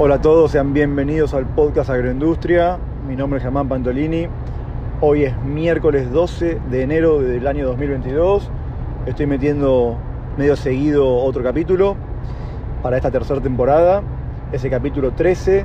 [0.00, 2.78] Hola a todos, sean bienvenidos al podcast Agroindustria.
[3.08, 4.28] Mi nombre es Germán Pantolini.
[5.00, 8.48] Hoy es miércoles 12 de enero del año 2022.
[9.06, 9.96] Estoy metiendo
[10.36, 11.96] medio seguido otro capítulo
[12.80, 14.04] para esta tercera temporada.
[14.52, 15.64] Ese capítulo 13.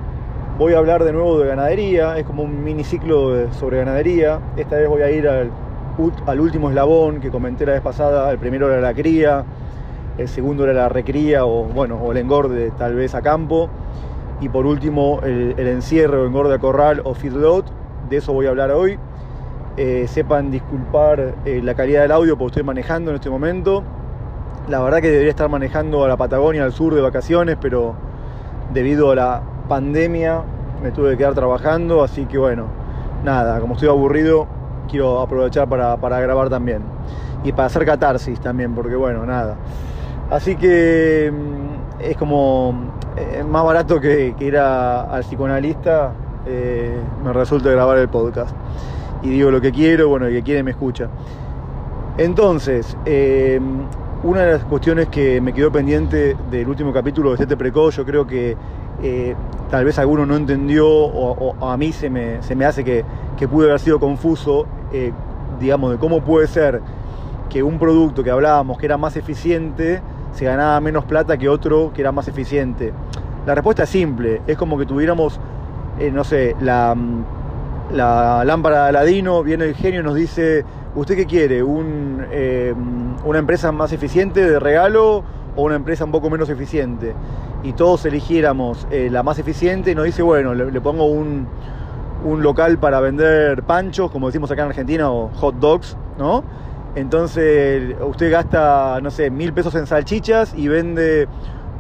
[0.58, 2.18] Voy a hablar de nuevo de ganadería.
[2.18, 4.40] Es como un miniciclo sobre ganadería.
[4.58, 5.52] Esta vez voy a ir al,
[6.26, 8.32] al último eslabón que comenté la vez pasada.
[8.32, 9.46] El primero era la cría.
[10.18, 13.70] El segundo era la recría o, bueno, o el engorde tal vez a campo
[14.42, 17.66] y por último, el, encierre o engorde a corral o feedlot,
[18.10, 18.98] de eso voy a hablar hoy.
[19.76, 23.84] Eh, sepan disculpar eh, la calidad del audio porque estoy manejando en este momento.
[24.68, 27.96] La verdad que debería estar manejando a la Patagonia, al sur de vacaciones, pero
[28.74, 30.42] debido a la pandemia
[30.82, 32.68] me tuve que quedar trabajando, así que bueno,
[33.24, 34.48] nada, como estoy aburrido,
[34.90, 36.82] quiero aprovechar para, para grabar también.
[37.44, 39.56] Y para hacer catarsis también, porque bueno, nada.
[40.30, 42.74] Así que mm, es como
[43.16, 46.14] eh, más barato que, ir al psicoanalista,
[46.46, 48.56] eh, me resulta grabar el podcast.
[49.22, 51.10] Y digo lo que quiero, bueno, el que quiere me escucha.
[52.18, 53.60] Entonces, eh,
[54.24, 58.06] una de las cuestiones que me quedó pendiente del último capítulo de Sete Precoz, yo
[58.06, 58.56] creo que
[59.70, 63.04] tal vez alguno no entendió o, a mí se me, se me hace que,
[63.36, 64.66] que pude haber sido confuso,
[65.60, 66.80] digamos, de cómo puede ser
[67.50, 70.02] que un producto que hablábamos que era más eficiente
[70.34, 72.94] se ganaba menos plata que otro que era más eficiente.
[73.46, 75.40] La respuesta es simple, es como que tuviéramos,
[76.00, 77.24] eh, no sé, la, mm,
[77.94, 80.64] la, lámpara de Aladino, viene el genio y nos dice,
[80.96, 81.62] ¿usted qué quiere?
[81.62, 82.74] Eh,
[83.26, 85.24] ¿Una empresa más eficiente de regalo
[85.56, 87.14] o una empresa un poco menos eficiente?
[87.64, 91.48] Y todos eligiéramos eh, la más eficiente y nos dice, bueno, le, pongo un,
[92.26, 96.44] un local para vender panchos, como decimos acá en Argentina, o hot dogs, ¿no?
[96.96, 101.28] Entonces usted gasta, no sé, mil pesos en salchichas y vende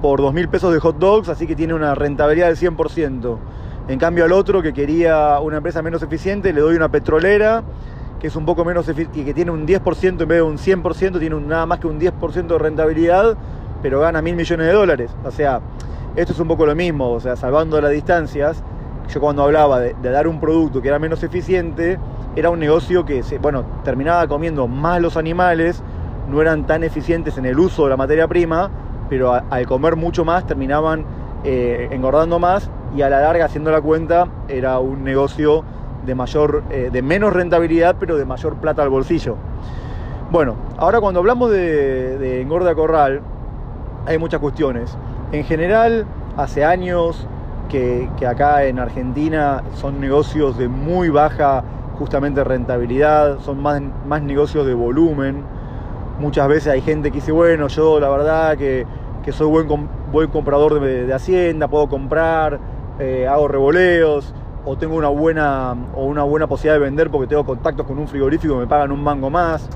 [0.02, 3.38] por dos mil pesos de hot dogs, así que tiene una rentabilidad del 100%.
[3.88, 7.64] En cambio al otro que quería una empresa menos eficiente, le doy una petrolera
[8.20, 11.20] que es un poco menos y que tiene un 10% en vez de un 100%,
[11.20, 13.36] tiene nada más que un 10% de rentabilidad,
[13.82, 15.12] pero gana mil millones de dólares.
[15.26, 15.60] O sea,
[16.16, 18.64] esto es un poco lo mismo, o sea, salvando las distancias,
[19.10, 22.00] yo cuando hablaba de dar un producto que era menos eficiente,
[22.36, 25.84] era un negocio que, se, bueno, terminaba comiendo más los animales,
[26.30, 28.70] no eran tan eficientes en el uso de la materia prima,
[29.10, 31.06] pero al comer mucho más terminaban
[31.44, 35.64] eh, engordando más y a la larga, haciendo la cuenta, era un negocio
[36.06, 39.36] de, mayor, eh, de menos rentabilidad, pero de mayor plata al bolsillo.
[40.32, 43.22] Bueno, ahora cuando hablamos de, de engorda corral,
[44.06, 44.98] hay muchas cuestiones.
[45.32, 46.06] En general,
[46.38, 47.28] hace años
[47.70, 51.64] que, que acá en Argentina son negocios de muy baja
[51.98, 55.44] justamente rentabilidad, son más, más negocios de volumen.
[56.20, 58.86] Muchas veces hay gente que dice, bueno, yo la verdad que,
[59.32, 59.68] soy buen,
[60.12, 62.60] buen comprador de, hacienda, puedo comprar,
[63.00, 64.34] eh, hago revoleos,
[64.66, 68.08] o tengo una buena, o una buena posibilidad de vender porque tengo contactos con un
[68.08, 69.68] frigorífico y me pagan un mango más.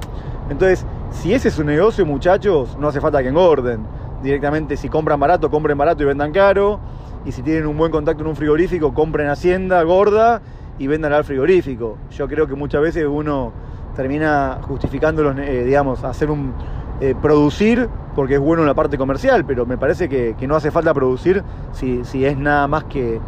[0.50, 3.86] Entonces, si ese es su negocio, muchachos, no hace falta que engorden.
[4.24, 6.80] Directamente, si compran barato, compren barato y vendan caro.
[7.26, 10.42] Y si tienen un buen contacto en un frigorífico, compren hacienda gorda
[10.80, 11.98] y vendan al frigorífico.
[12.12, 13.52] Yo creo que muchas veces uno
[13.96, 16.54] termina justificándolo, eh, digamos, hacer un
[17.02, 20.72] eh, producir porque es bueno en la parte comercial, pero me parece que, no hace
[20.72, 23.20] falta producir si, si es nada más que,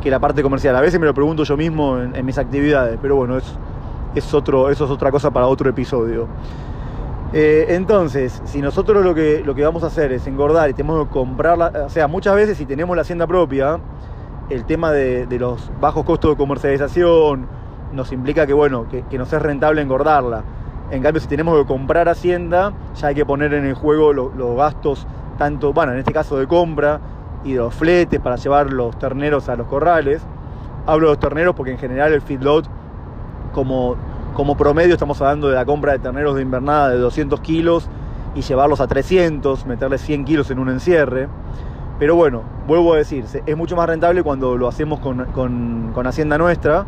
[0.00, 0.74] que, la parte comercial.
[0.76, 3.44] A veces me lo pregunto yo mismo en, mis actividades, pero bueno, es,
[4.14, 6.28] es otro, eso es otra cosa para otro episodio.
[7.32, 11.06] Eh, entonces, si nosotros lo que, lo que vamos a hacer es engordar y tenemos
[11.06, 13.78] que comprarla, o sea, muchas veces si tenemos la hacienda propia,
[14.50, 17.46] el tema de, los bajos costos de comercialización
[17.92, 20.42] nos implica que, bueno, que, nos es rentable engordarla.
[20.90, 24.56] En cambio, si tenemos que comprar hacienda, ya hay que poner en el juego los
[24.56, 25.06] gastos,
[25.38, 27.00] tanto, bueno, en este caso de compra
[27.44, 30.20] y de los fletes para llevar los terneros a los corrales.
[30.86, 32.66] Hablo de los terneros porque en general el feedlot,
[33.52, 33.94] como,
[34.34, 37.88] como promedio, estamos hablando de la compra de terneros de invernada de 200 kilos
[38.34, 41.28] y llevarlos a 300, meterle 100 kilos en un encierre.
[42.00, 46.86] Pero bueno, vuelvo a decir, es mucho más rentable cuando lo hacemos con, Hacienda nuestra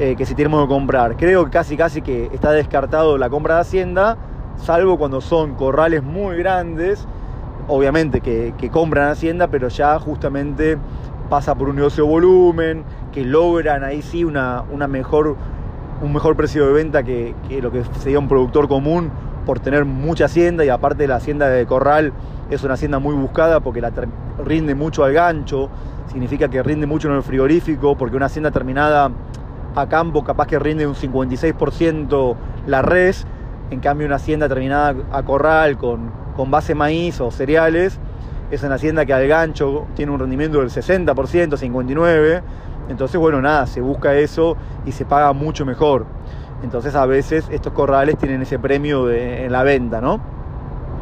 [0.00, 1.16] eh, que si tenemos que comprar.
[1.16, 4.18] Creo que casi casi que está descartado la compra de Hacienda,
[4.56, 7.06] salvo cuando son corrales muy grandes,
[7.68, 10.76] obviamente que, compran Hacienda, pero ya justamente
[11.30, 15.36] pasa por un negocio de volumen, que logran ahí sí una, una mejor,
[16.02, 19.12] un mejor precio de venta que, que lo que sería un productor común
[19.44, 22.12] por tener mucha hacienda y aparte la hacienda de corral
[22.50, 23.92] es una hacienda muy buscada porque la
[24.44, 25.70] rinde mucho al gancho,
[26.10, 29.10] significa que rinde mucho en el frigorífico, porque una hacienda terminada
[29.74, 32.36] a campo capaz que rinde un 56%
[32.66, 33.26] la res,
[33.70, 37.98] en cambio una hacienda terminada a corral con, con base maíz o cereales
[38.52, 41.14] es una hacienda que al gancho tiene un rendimiento del 60%,
[41.56, 42.42] 59%.
[42.90, 46.04] Entonces, bueno, nada, se busca eso y se paga mucho mejor.
[46.62, 50.20] Entonces, a veces estos corrales tienen ese premio en la venta, ¿no?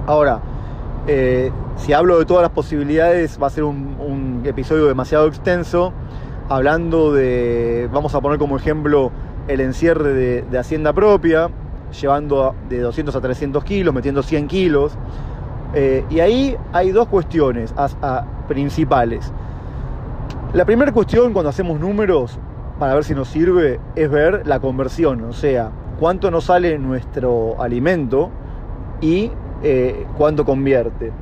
[0.07, 0.41] Ahora,
[1.07, 5.93] eh, si hablo de todas las posibilidades, va a ser un, episodio demasiado extenso.
[6.49, 9.13] Hablando de, vamos a poner como ejemplo
[9.49, 11.49] el encierre de, hacienda propia,
[12.01, 14.93] llevando de 200 a 300 kilos, metiendo 100 kilos.
[15.75, 17.73] Eh, y ahí hay dos cuestiones
[18.49, 19.33] principales.
[20.53, 22.39] La primera cuestión cuando hacemos números,
[22.81, 27.61] para ver si nos sirve, es ver la conversión, o sea, cuánto nos sale nuestro
[27.61, 28.31] alimento
[29.03, 29.31] y
[29.63, 31.13] eh, cuánto convierte.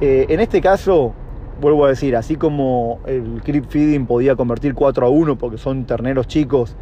[0.00, 1.12] Eh, en este caso,
[1.60, 5.84] vuelvo a decir, así como el creep feeding podía convertir 4 a 1 porque son
[5.84, 6.76] terneros chicos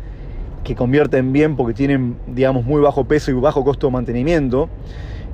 [0.63, 4.69] que convierten bien porque tienen, digamos, muy bajo peso y bajo costo de mantenimiento,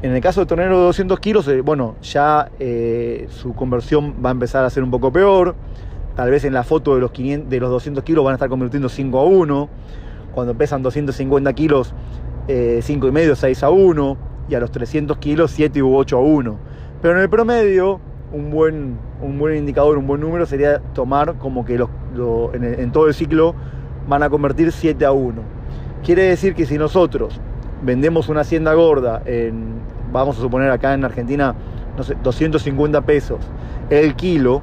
[0.03, 2.49] en el caso de terneros de 200 kilos, eh, bueno, ya
[3.29, 5.57] su conversión va a empezar a ser un poco peor.
[6.19, 8.49] Tal vez en la foto de los, 500, de los 200 kilos van a estar
[8.49, 9.69] convirtiendo 5 a 1.
[10.35, 11.95] Cuando pesan 250 kilos,
[12.49, 14.17] 5 y medio, 6 a 1
[14.49, 16.57] y a los 300 kilos 7 u 8 a 1.
[17.01, 18.01] Pero en el promedio,
[18.33, 21.89] un buen, un buen indicador, un buen número sería tomar como que los,
[22.53, 23.55] en, todo el ciclo
[24.09, 25.41] van a convertir 7 a 1.
[26.03, 27.41] Quiere decir que si nosotros
[27.85, 29.75] vendemos una hacienda gorda en,
[30.11, 31.55] vamos a suponer acá en Argentina,
[31.97, 33.39] no sé, 250 pesos
[33.89, 34.63] el kilo,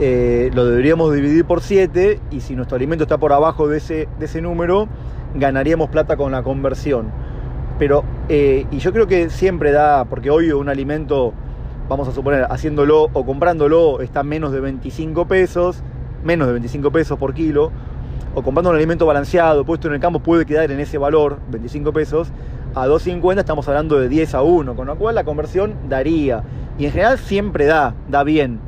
[0.00, 4.08] eh, lo deberíamos dividir por 7 y si nuestro alimento está por abajo de ese,
[4.18, 4.88] de ese número,
[5.34, 7.10] ganaríamos plata con la conversión.
[7.78, 11.32] Pero, eh, y yo creo que siempre da, porque hoy un alimento,
[11.88, 15.82] vamos a suponer, haciéndolo o comprándolo está menos de 25 pesos,
[16.24, 17.70] menos de 25 pesos por kilo,
[18.34, 21.92] o comprando un alimento balanceado, puesto en el campo, puede quedar en ese valor, 25
[21.92, 22.32] pesos,
[22.74, 26.42] a 2.50 estamos hablando de 10 a 1, con lo cual la conversión daría.
[26.76, 28.58] Y en general siempre da, da bien.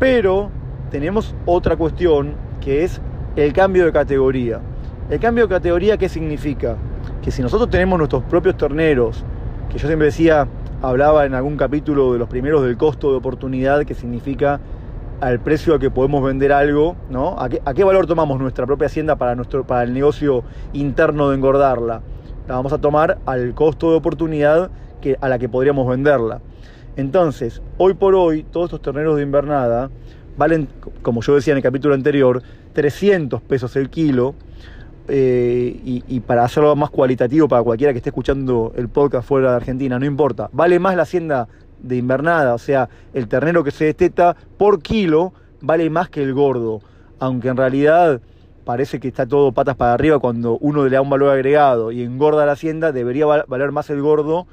[0.00, 0.50] Pero
[0.90, 3.00] tenemos otra cuestión que es
[3.36, 4.60] el cambio de categoría.
[5.08, 6.76] El cambio de categoría, ¿qué significa?
[7.22, 9.24] que si nosotros tenemos nuestros propios terneros,
[9.70, 10.48] que yo siempre decía,
[10.82, 14.60] hablaba en algún capítulo de los primeros del costo de oportunidad, que significa
[15.20, 17.36] al precio a que podemos vender algo, ¿no?
[17.38, 22.00] ¿A qué, valor tomamos nuestra propia hacienda para, nuestro, para el negocio interno de engordarla?
[22.48, 24.70] La vamos a tomar al costo de oportunidad
[25.02, 26.40] que, a la que podríamos venderla.
[27.00, 29.90] Entonces, hoy por hoy, todos estos terneros de invernada
[30.36, 30.68] valen,
[31.00, 32.42] como yo decía en el capítulo anterior,
[32.74, 34.34] 300 pesos el kilo,
[35.08, 39.56] eh, y, para hacerlo más cualitativo para cualquiera que esté escuchando el podcast fuera de
[39.56, 41.48] Argentina, no importa, vale más la hacienda
[41.82, 45.32] de invernada, o sea, el ternero que se desteta por kilo
[45.62, 46.80] vale más que el gordo,
[47.18, 48.20] aunque en realidad
[48.66, 52.02] parece que está todo patas para arriba cuando uno le da un valor agregado y
[52.02, 54.46] engorda la hacienda, debería valer más el gordo,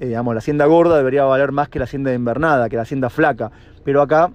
[0.00, 2.82] eh, digamos, la hacienda gorda debería valer más que la hacienda de invernada, que la
[2.82, 3.50] hacienda flaca,
[3.84, 4.30] pero acá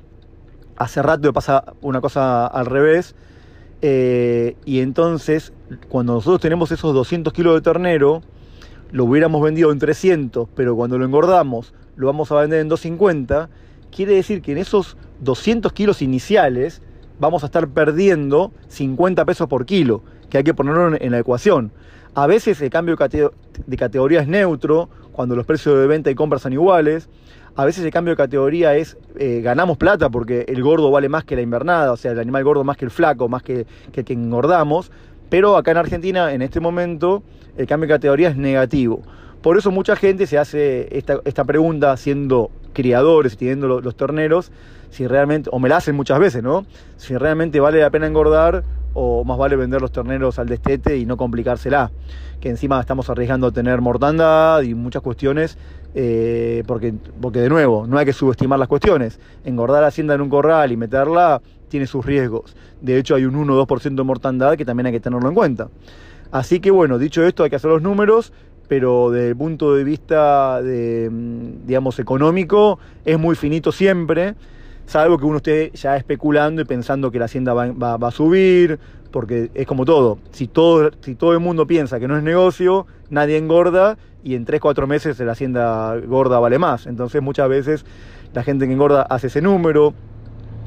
[0.76, 3.16] hace rato pasa una cosa al revés,
[3.82, 5.54] eh, y entonces,
[5.90, 8.22] cuando nosotros tenemos esos 200 kilos de ternero,
[8.92, 13.50] lo hubiéramos vendido en 300, pero cuando lo engordamos lo vamos a vender en 250,
[13.96, 16.82] quiere decir que en esos 200 kilos iniciales
[17.20, 21.72] vamos a estar perdiendo 50 pesos por kilo, que hay que ponerlo en la ecuación.
[22.14, 26.40] A veces el cambio de categoría es neutro, cuando los precios de venta y compra
[26.40, 27.10] son iguales,
[27.56, 31.26] a veces el cambio de categoría es eh, ganamos plata porque el gordo vale más
[31.26, 34.06] que la invernada, o sea, el animal gordo más que el flaco, más que, el
[34.06, 34.92] que engordamos.
[35.30, 37.24] Pero acá en Argentina, en este momento,
[37.58, 39.02] el cambio de categoría es negativo.
[39.42, 44.52] Por eso mucha gente se hace esta, pregunta siendo criadores y teniendo los, los, terneros,
[44.90, 46.66] si realmente, o me la hacen muchas veces, ¿no?
[46.98, 51.06] Si realmente vale la pena engordar o más vale vender los terneros al destete y
[51.06, 51.92] no complicársela.
[52.40, 55.58] Que encima estamos arriesgando a tener mortandad y muchas cuestiones,
[55.94, 59.20] eh, porque, porque de nuevo, no hay que subestimar las cuestiones.
[59.46, 62.56] Engordar la hacienda en un corral y meterla tiene sus riesgos.
[62.82, 65.36] De hecho, hay un 1 o 2% de mortandad que también hay que tenerlo en
[65.36, 65.70] cuenta.
[66.32, 68.34] Así que bueno, dicho esto, hay que hacer los números,
[68.68, 74.36] pero desde el punto de vista, de, mm, digamos, económico, es muy finito siempre
[74.92, 78.78] salvo que uno esté ya especulando y pensando que la hacienda va, a subir,
[79.10, 80.20] porque es como todo.
[80.32, 84.44] Si, todo, si todo el mundo piensa que no es negocio, nadie engorda y en
[84.44, 86.88] 3, 4 meses la hacienda gorda vale más.
[86.88, 87.86] Entonces muchas veces
[88.34, 89.94] la gente que engorda hace ese número.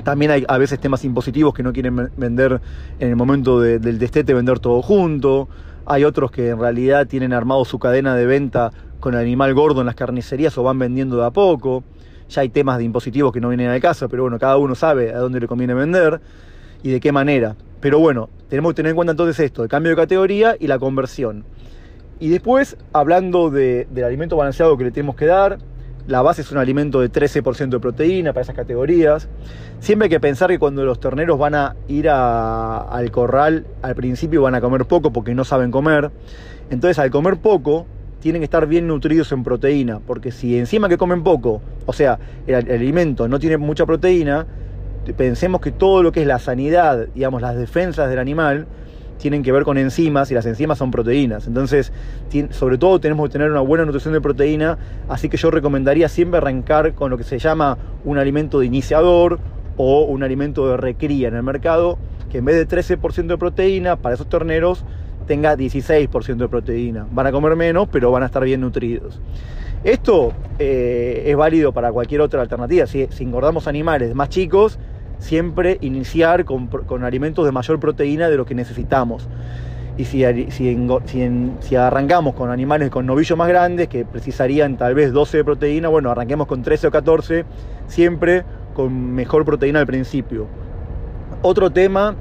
[0.05, 2.63] También hay a veces temas impositivos que no quieren vender
[3.01, 5.51] en el momento del destete, vender todo junto.
[5.85, 9.81] Hay otros que en realidad tienen armado su cadena de venta con el animal gordo
[9.81, 11.85] en las carnicerías o van vendiendo de a poco
[12.29, 15.13] ya hay temas de impositivos que no vienen al caso, pero bueno, cada uno sabe
[15.13, 16.21] a dónde le conviene vender
[16.83, 17.57] y de qué manera.
[17.81, 20.79] Pero bueno, tenemos que tener en cuenta entonces esto, el cambio de categoría y la
[20.79, 21.45] conversión.
[22.21, 25.59] Y después, hablando del alimento balanceado que le tenemos que dar,
[26.07, 29.29] la base es un alimento de 13% de proteína para esas categorías.
[29.81, 34.43] Siempre hay que pensar que cuando los terneros van a ir al corral, al principio
[34.43, 36.11] van a comer poco porque no saben comer.
[36.71, 37.87] Entonces al comer poco,
[38.25, 42.19] tienen que estar bien nutridos en proteína, porque si encima que comen poco, o sea,
[42.47, 44.47] el, alimento no tiene mucha proteína,
[45.15, 48.67] pensemos que todo lo que es la sanidad, digamos, las defensas del animal,
[49.19, 51.47] tienen que ver con enzimas y las enzimas son proteínas.
[51.47, 51.93] Entonces,
[52.49, 56.39] sobre todo tenemos que tener una buena nutrición de proteína, así que yo recomendaría siempre
[56.39, 57.77] arrancar con lo que se llama
[58.07, 59.39] un alimento de iniciador
[59.77, 61.99] o un alimento de recría en el mercado,
[62.33, 64.83] que en vez de 13% de proteína para esos terneros
[65.27, 67.07] tenga 16% de proteína.
[67.11, 69.21] Van a comer menos, pero van a estar bien nutridos.
[69.85, 72.87] Esto eh, es válido para cualquier otra alternativa.
[72.87, 74.79] Si, engordamos animales más chicos,
[75.19, 76.71] siempre iniciar con,
[77.05, 79.29] alimentos de mayor proteína de lo que necesitamos.
[79.97, 85.37] Y si, si, arrancamos con animales con novillos más grandes, que precisarían tal vez 12
[85.37, 87.45] de proteína, bueno, arranquemos con 13 o 14,
[87.87, 90.47] siempre con mejor proteína al principio.
[91.43, 92.17] Otro tema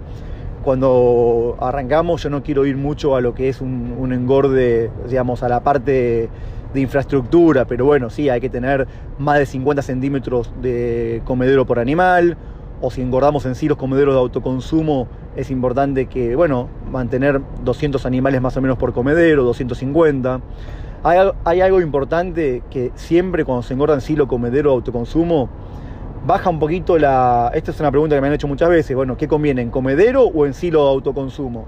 [0.63, 5.50] cuando arrancamos yo no quiero ir mucho a lo que es un, engorde, digamos, a
[5.50, 6.29] la parte
[6.74, 8.88] de infraestructura, pero bueno, sí, hay que tener
[9.20, 12.38] más de 50 centímetros de comedero por animal,
[12.82, 18.05] o si engordamos en sí los comederos de autoconsumo, es importante que, bueno, mantener 200
[18.05, 20.41] animales más o menos por comedero, 250.
[21.03, 25.50] Hay, algo importante que siempre cuando se engorda en sí los comederos de autoconsumo,
[26.25, 27.51] baja un poquito la...
[27.53, 30.24] Esta es una pregunta que me han hecho muchas veces, bueno, ¿qué conviene, en comedero
[30.24, 31.65] o en silo de autoconsumo?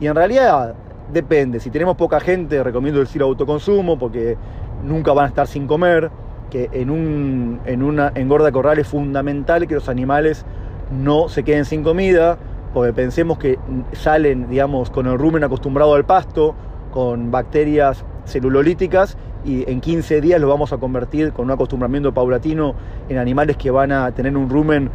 [0.00, 0.74] Y en realidad
[1.12, 4.36] depende, si tenemos poca gente recomiendo el silo de autoconsumo porque
[4.84, 6.10] nunca van a estar sin comer,
[6.50, 10.44] que en, un, en una engorda corral es fundamental que los animales
[10.90, 12.38] no se queden sin comida,
[12.72, 13.58] porque pensemos que
[13.92, 16.54] salen, digamos, con el rumen acostumbrado al pasto,
[16.92, 22.74] con bacterias celulolíticas y en 15 días lo vamos a convertir con un acostumbramiento paulatino
[23.08, 24.90] en animales que van a tener un rumen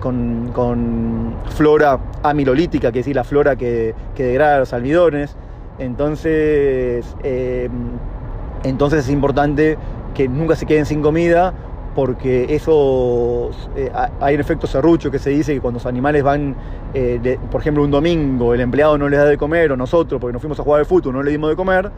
[0.00, 5.34] con, flora amilolítica, que es decir, la flora que, degrada los almidones.
[5.78, 7.70] Entonces, em,
[8.64, 9.78] entonces es importante
[10.14, 11.54] que nunca se queden sin comida
[11.94, 16.56] porque eso eh, hay un efecto serrucho que se dice que cuando los animales van,
[16.94, 20.32] eh, por ejemplo, un domingo, el empleado no les da de comer o nosotros, porque
[20.32, 21.90] nos fuimos a jugar al fútbol, no le dimos de comer,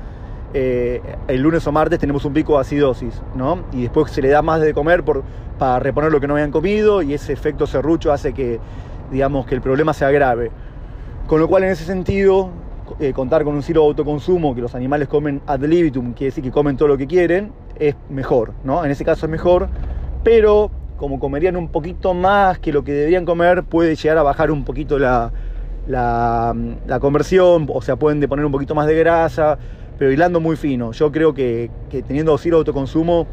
[0.56, 3.64] eh, el lunes o martes tenemos un pico de acidosis, ¿no?
[3.72, 5.02] Y después se le da más de comer
[5.58, 8.60] para reponer lo que no habían comido y ese efecto serrucho hace que,
[9.10, 10.52] digamos, que el problema se agrave.
[11.26, 12.50] Con lo cual, en ese sentido,
[13.00, 16.44] eh, contar con un silo de autoconsumo, que los animales comen ad libitum, quiere decir
[16.44, 18.84] que comen todo lo que quieren, es mejor, ¿no?
[18.84, 19.68] En ese caso es mejor,
[20.22, 24.52] pero como comerían un poquito más que lo que deberían comer, puede llegar a bajar
[24.52, 25.32] un poquito la,
[25.88, 26.54] la,
[26.86, 29.58] la conversión, o sea, pueden poner un poquito más de grasa,
[29.98, 30.92] pero hilando muy fino.
[30.92, 31.70] Yo creo que,
[32.06, 33.26] teniendo cero autoconsumo,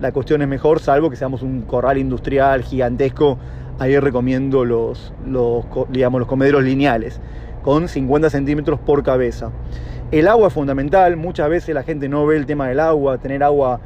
[0.00, 3.38] la cuestión es mejor, salvo que seamos un corral industrial gigantesco.
[3.78, 5.12] Ahí recomiendo los,
[5.90, 7.20] digamos, los comederos lineales,
[7.62, 9.52] con 50 centímetros por cabeza.
[10.10, 13.42] El agua es fundamental, muchas veces la gente no ve el tema del agua, tener
[13.44, 13.80] agua,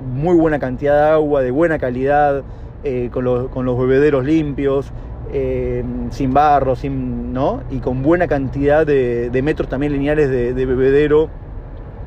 [0.00, 2.42] muy buena cantidad de agua, de buena calidad,
[2.82, 4.90] eh, con, los, bebederos limpios,
[5.32, 7.62] eh, sin barro, sin, ¿no?
[7.70, 11.28] y con buena cantidad de, metros también lineales de bebedero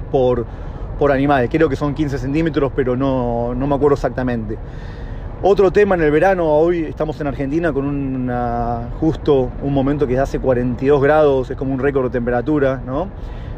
[0.10, 0.46] por,
[0.98, 1.50] por animales.
[1.50, 4.58] Creo que son 15 centímetros, pero no, me acuerdo exactamente.
[5.42, 10.20] Otro tema en el verano, hoy estamos en Argentina con una, justo un momento que
[10.20, 13.08] hace 42 grados, es como un récord de temperatura, ¿no?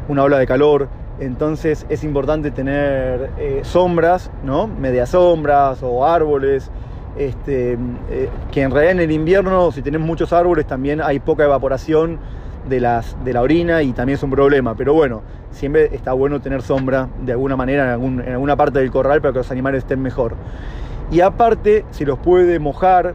[0.08, 0.88] una ola de calor.
[1.18, 4.68] Entonces es importante tener eh, sombras, ¿no?
[4.68, 6.70] medias sombras o árboles.
[7.16, 7.76] Este,
[8.10, 12.18] eh, que en realidad en el invierno, si tenemos muchos árboles, también hay poca evaporación
[12.68, 14.74] de, las, de la orina y también es un problema.
[14.74, 19.20] Pero bueno, siempre está bueno tener sombra de alguna manera en, alguna parte del corral
[19.20, 20.34] para que los animales estén mejor.
[21.10, 23.14] Y aparte, si los puede mojar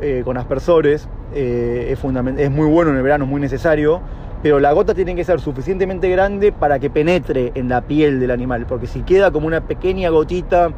[0.00, 1.98] eh, con aspersores, eh, es,
[2.38, 4.00] es muy bueno en el verano, muy necesario,
[4.42, 8.30] pero la gota tiene que ser suficientemente grande para que penetre en la piel del
[8.30, 10.70] animal, porque si queda como una pequeña gotita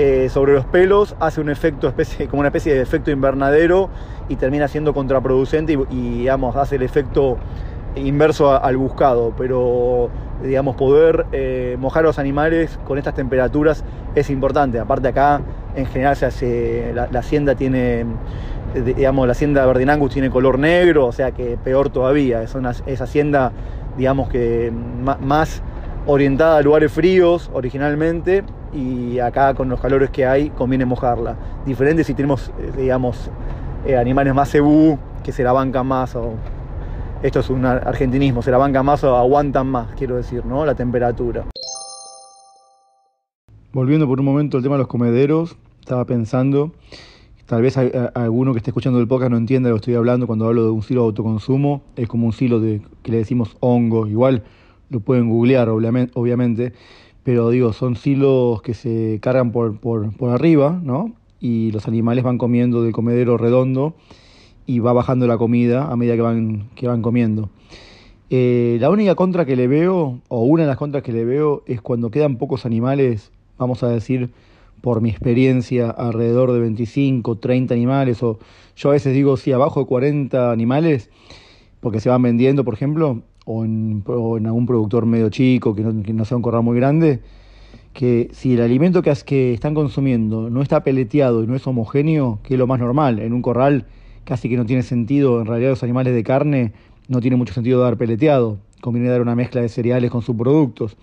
[0.00, 3.90] eh, sobre los pelos, hace un efecto, especie, como una especie de efecto invernadero
[4.28, 7.36] y termina siendo contraproducente y, digamos, hace el efecto
[7.96, 10.08] inverso al buscado, pero
[10.40, 13.82] digamos, poder eh, mojar a los animales con estas temperaturas
[14.14, 14.78] es importante.
[14.78, 15.40] Aparte acá,
[15.74, 18.06] en general, se hace, la, hacienda tiene,
[18.84, 22.40] digamos, la hacienda Verdinangus tiene color negro, o sea que peor todavía.
[22.44, 23.50] Es, una, es hacienda,
[23.96, 24.72] digamos que
[25.20, 25.60] más
[26.08, 31.36] orientada a lugares fríos originalmente y acá con los calores que hay conviene mojarla.
[31.66, 33.30] Diferente si tenemos, eh, digamos,
[33.86, 36.32] eh, animales más cebú que se la bancan más o
[37.22, 40.64] esto es un argentinismo, se la bancan más o aguantan más, quiero decir, ¿no?
[40.64, 41.44] La temperatura.
[43.72, 46.72] volviendo por un momento al tema de los comederos, estaba pensando,
[47.44, 50.26] tal vez alguno que esté escuchando el podcast no entienda de lo que estoy hablando
[50.26, 53.56] cuando hablo de un silo de autoconsumo, es como un silo de, que le decimos
[53.60, 54.44] hongo, igual
[54.90, 56.72] lo pueden googlear obviamente,
[57.24, 61.12] pero digo, son silos que se cargan por, por, por arriba, ¿no?
[61.40, 63.94] Y los animales van comiendo del comedero redondo
[64.66, 67.50] y va bajando la comida a medida que van, que van comiendo.
[68.30, 71.62] Eh, la única contra que le veo, o una de las contras que le veo,
[71.66, 74.30] es cuando quedan pocos animales, vamos a decir,
[74.82, 78.38] por mi experiencia, alrededor de 25, 30 animales, o
[78.76, 81.10] yo a veces digo, sí, abajo de 40 animales,
[81.80, 86.24] porque se van vendiendo, por ejemplo, o en, algún productor medio chico, que no, que
[86.26, 87.20] sea un corral muy grande,
[87.94, 92.40] que si el alimento que, que están consumiendo no está peleteado y no es homogéneo,
[92.42, 93.86] que es lo más normal, en un corral
[94.24, 96.72] casi que no tiene sentido, en realidad los animales de carne
[97.08, 100.98] no tiene mucho sentido dar peleteado, conviene dar una mezcla de cereales con subproductos.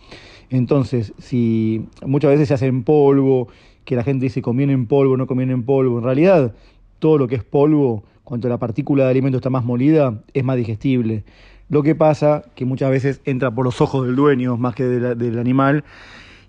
[0.51, 3.47] Entonces, si muchas veces se hace en polvo,
[3.85, 6.53] que la gente dice conviene en polvo, no conviene en polvo, en realidad
[6.99, 10.57] todo lo que es polvo, cuanto la partícula de alimento está más molida, es más
[10.57, 11.23] digestible.
[11.69, 15.39] Lo que pasa que muchas veces entra por los ojos del dueño más que del
[15.39, 15.83] animal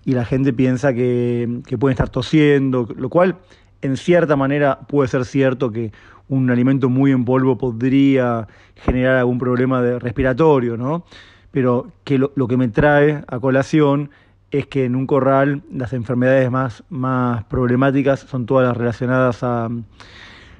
[0.05, 3.37] y la gente piensa que, que pueden estar tosiendo, lo cual
[3.81, 5.91] en cierta manera puede ser cierto que
[6.29, 11.05] un alimento muy en polvo podría generar algún problema de respiratorio, ¿no?
[11.51, 14.11] Pero que lo, que me trae a colación
[14.51, 19.69] es que en un corral las enfermedades más, más problemáticas son todas las relacionadas a,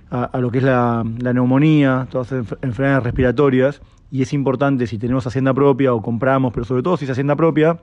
[0.09, 5.27] a, lo que es la, neumonía, todas las enfermedades respiratorias, y es importante si tenemos
[5.27, 7.79] hacienda propia o compramos, pero sobre todo si es hacienda propia,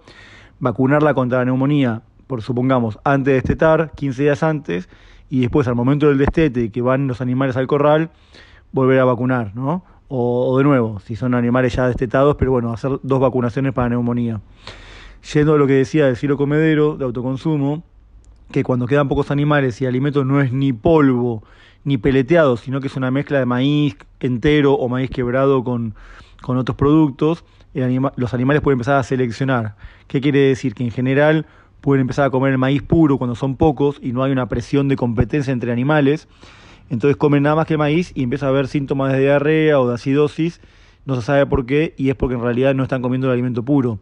[0.60, 4.88] vacunarla contra la neumonía, por supongamos, antes de estetar, 15 días antes,
[5.28, 8.10] y después al momento del destete que van los animales al corral,
[8.72, 9.84] volver a vacunar, ¿no?
[10.08, 14.40] O, de nuevo, si son animales ya destetados, pero bueno, hacer dos vacunaciones para neumonía.
[15.32, 17.82] Yendo a lo que decía del silo comedero de autoconsumo,
[18.52, 21.42] que cuando quedan pocos animales y alimento no es ni polvo
[21.84, 25.94] ni peleteado, sino que es una mezcla de maíz entero o maíz quebrado con,
[26.40, 29.76] con otros productos, los animales pueden empezar a seleccionar.
[30.06, 30.74] ¿Qué quiere decir?
[30.74, 31.46] Que en general
[31.80, 34.88] pueden empezar a comer el maíz puro cuando son pocos y no hay una presión
[34.88, 36.28] de competencia entre animales.
[36.88, 39.94] Entonces comen nada más que maíz y empieza a haber síntomas de diarrea o de
[39.94, 40.60] acidosis,
[41.06, 43.62] no se sabe por qué y es porque en realidad no están comiendo el alimento
[43.64, 43.98] puro.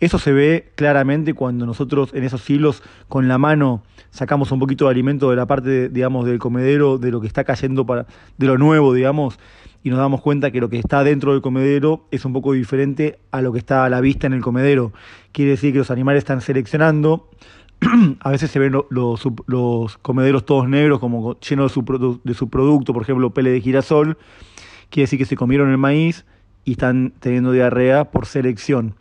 [0.00, 4.84] Eso se ve claramente cuando nosotros en esos hilos con la mano sacamos un poquito
[4.84, 8.06] de alimento de la parte, digamos, del comedero, de lo que está cayendo para,
[8.36, 9.38] de lo nuevo, digamos,
[9.82, 13.18] y nos damos cuenta que lo que está dentro del comedero es un poco diferente
[13.32, 14.92] a lo que está a la vista en el comedero.
[15.32, 17.28] Quiere decir que los animales están seleccionando.
[18.20, 22.92] a veces se ven los, comederos todos negros, como llenos de su, de su producto,
[22.92, 24.18] por ejemplo, pele de girasol.
[24.90, 26.24] Quiere decir que se comieron el maíz
[26.68, 28.94] y están teniendo diarrea por selección.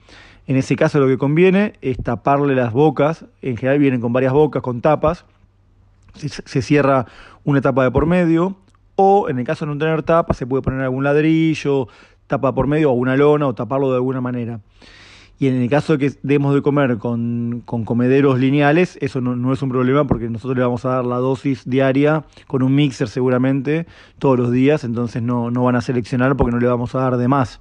[0.47, 4.32] En ese caso lo que conviene es taparle las bocas, en general vienen con varias
[4.32, 5.25] bocas, con tapas,
[6.15, 7.08] se cierra
[7.43, 8.56] una tapa de por medio,
[8.95, 11.89] o en el caso de no tener tapa, se puede poner algún ladrillo,
[12.27, 14.62] tapa por medio o una lona o taparlo de alguna manera.
[15.39, 19.62] Y en el caso de que demos de comer con, comederos lineales, eso no, es
[19.62, 23.86] un problema porque nosotros le vamos a dar la dosis diaria con un mixer seguramente
[24.17, 27.28] todos los días, entonces no, van a seleccionar porque no le vamos a dar de
[27.28, 27.60] más.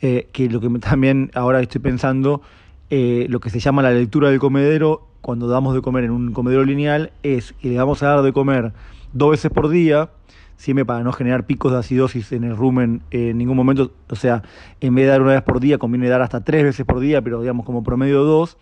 [0.00, 2.42] Eh, que lo que también ahora estoy pensando,
[2.90, 6.32] eh, lo que se llama la lectura del comedero, cuando damos de comer en un
[6.32, 8.72] comedero lineal, es que le vamos a dar de comer
[9.12, 10.10] dos veces por día,
[10.56, 13.92] siempre para no generar picos de acidosis en el rumen en ningún momento.
[14.08, 14.42] O sea,
[14.80, 17.22] en vez de dar una vez por día, conviene dar hasta tres veces por día,
[17.22, 18.56] pero digamos como promedio dos.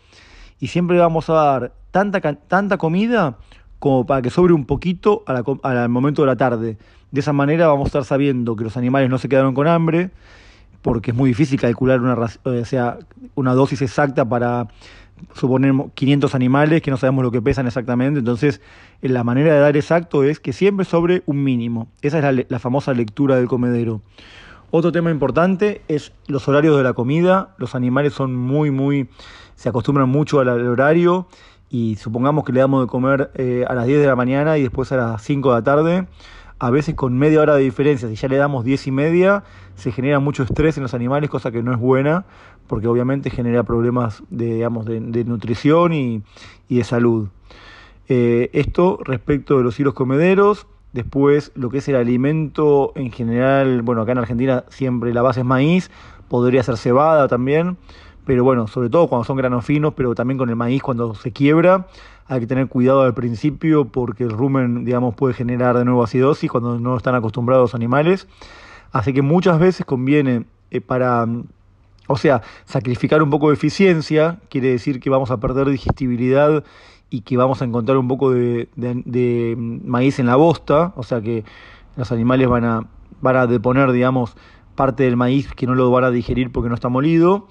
[0.60, 3.38] Y siempre vamos a dar tanta, tanta comida
[3.78, 6.78] como para que sobre un poquito al momento de la tarde.
[7.10, 10.10] De esa manera vamos a estar sabiendo que los animales no se quedaron con hambre,
[10.82, 12.98] porque es muy difícil calcular una, o sea,
[13.34, 14.68] una dosis exacta para
[15.34, 18.60] suponemos 500 animales que no sabemos lo que pesan exactamente, entonces
[19.02, 21.88] eh, la manera de dar exacto es que siempre sobre un mínimo.
[22.02, 24.00] Esa es la, famosa lectura del comedero.
[24.70, 27.54] Otro tema importante es los horarios de la comida.
[27.58, 29.08] Los animales son muy, muy,
[29.54, 31.28] se acostumbran mucho al, horario
[31.70, 34.62] y supongamos que le damos de comer eh, a las 10 de la mañana y
[34.62, 36.06] después a las 5 de la tarde
[36.64, 39.92] a veces con media hora de diferencia, si ya le damos 10 y media, se
[39.92, 42.24] genera mucho estrés en los animales, cosa que no es buena,
[42.68, 46.22] porque obviamente genera problemas de, digamos, de, nutrición y,
[46.70, 47.28] de salud.
[48.08, 53.82] Eh, esto respecto de los hilos comederos, después lo que es el alimento en general,
[53.82, 55.90] bueno, acá en Argentina siempre la base es maíz,
[56.28, 57.76] podría ser cebada también,
[58.24, 61.32] pero bueno, sobre todo cuando son granos finos, pero también con el maíz cuando se
[61.32, 61.86] quiebra,
[62.26, 66.50] hay que tener cuidado al principio porque el rumen, digamos, puede generar de nuevo acidosis
[66.50, 68.26] cuando no están acostumbrados los animales.
[68.92, 71.26] Así que muchas veces conviene eh, para,
[72.06, 76.64] o sea, sacrificar un poco de eficiencia, quiere decir que vamos a perder digestibilidad
[77.10, 81.44] y que vamos a encontrar un poco de, maíz en la bosta, o sea que
[81.96, 82.80] los animales van a,
[83.20, 84.34] van a deponer, digamos,
[84.74, 87.46] parte del maíz que no lo van a digerir porque no está molido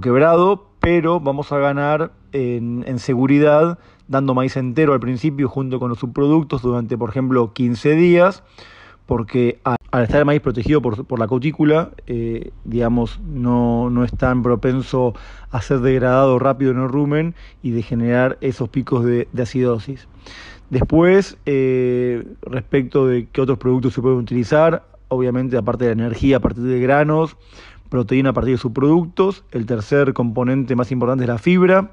[0.00, 3.78] quebrado, pero vamos a ganar en, en seguridad
[4.08, 8.42] dando maíz entero al principio junto con los subproductos durante, por ejemplo, 15 días
[9.06, 14.42] porque al estar el maíz protegido por, la cutícula, eh, digamos, no, no, es tan
[14.42, 15.14] propenso
[15.50, 20.08] a ser degradado rápido en el rumen y de generar esos picos de, acidosis.
[20.70, 26.38] Después, eh, respecto de qué otros productos se pueden utilizar, obviamente aparte de la energía
[26.38, 27.36] a partir de granos,
[27.96, 31.92] proteína a partir de subproductos, el tercer componente más importante es la fibra.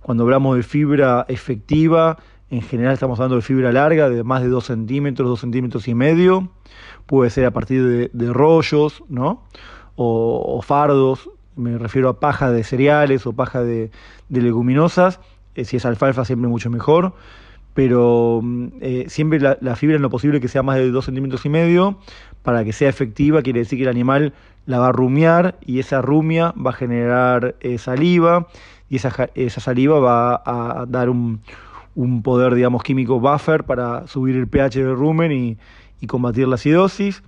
[0.00, 2.16] Cuando hablamos de fibra efectiva,
[2.48, 5.94] en general estamos hablando de fibra larga, de más de 2 centímetros, 2 centímetros y
[5.94, 6.48] medio.
[7.04, 9.42] Puede ser a partir de, rollos, ¿no?
[9.94, 13.90] O, fardos, me refiero a paja de cereales o paja de,
[14.30, 15.20] leguminosas.
[15.54, 17.12] Eh, si es alfalfa, siempre mucho mejor.
[17.74, 21.44] Pero mm, eh, siempre la, fibra en lo posible que sea más de 2 centímetros
[21.44, 21.98] y medio.
[22.42, 24.32] Para que sea efectiva, quiere decir que el animal
[24.66, 28.48] la va a rumiar y esa rumia va a generar eh, saliva
[28.88, 31.40] y esa, esa saliva va a dar un,
[31.96, 35.58] un poder, digamos, químico buffer para subir el pH del rumen y,
[36.06, 37.24] combatir la acidosis.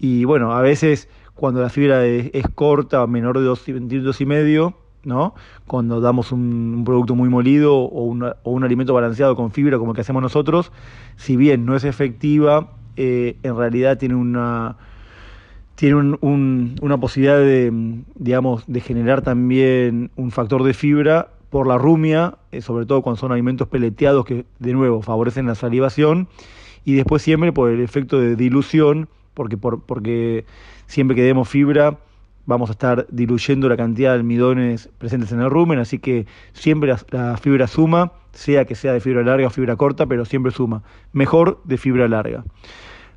[0.00, 4.74] Y bueno, a veces cuando la fibra es, corta, menor de 2 centímetros y medio,
[5.04, 5.36] ¿no?
[5.68, 10.00] Cuando damos un, producto muy molido o, un alimento balanceado con fibra como el que
[10.00, 10.72] hacemos nosotros,
[11.16, 14.78] si bien no es efectiva, eh, en realidad tiene una
[15.78, 17.72] tiene una posibilidad de,
[18.16, 23.20] digamos, de generar también un factor de fibra por la rumia, eh, sobre todo cuando
[23.20, 26.26] son alimentos peleteados que de nuevo favorecen la salivación,
[26.84, 30.44] y después siempre por el efecto de dilución, porque, por, porque
[30.88, 31.96] siempre que demos fibra
[32.44, 36.92] vamos a estar diluyendo la cantidad de almidones presentes en el rumen, así que siempre
[37.10, 40.82] la, fibra suma, sea que sea de fibra larga o fibra corta, pero siempre suma.
[41.12, 42.42] Mejor de fibra larga.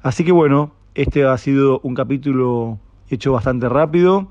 [0.04, 4.28] Así que bueno, este ha sido un capítulo hecho bastante rápido.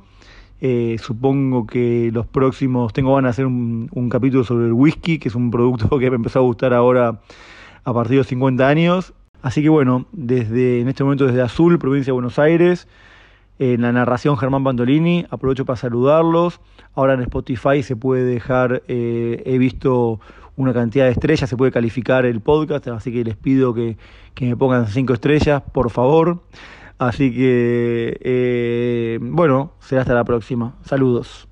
[0.60, 5.28] Eh, supongo que los próximos, tengo ganas de hacer un, capítulo sobre el whisky, que
[5.28, 7.20] es un producto que me empezó a gustar ahora
[7.84, 9.14] a partir de los 50 años.
[9.42, 12.86] Así que bueno, desde en este momento desde Azul, provincia de Buenos Aires,
[13.58, 16.60] en la narración Germán Pantolini, aprovecho para saludarlos.
[16.94, 20.20] Ahora en Spotify se puede dejar, eh, he visto
[20.56, 23.96] una cantidad de estrellas, se puede calificar el podcast, así que les pido que,
[24.34, 26.42] que me pongan cinco estrellas, por favor.
[26.98, 30.74] Así que, eh, bueno, será hasta la próxima.
[30.84, 31.49] Saludos.